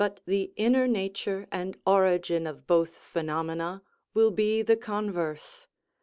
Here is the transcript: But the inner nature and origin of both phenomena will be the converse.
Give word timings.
But 0.01 0.21
the 0.25 0.51
inner 0.55 0.87
nature 0.87 1.47
and 1.51 1.77
origin 1.85 2.47
of 2.47 2.65
both 2.65 2.95
phenomena 2.95 3.83
will 4.15 4.31
be 4.31 4.63
the 4.63 4.75
converse. 4.75 5.67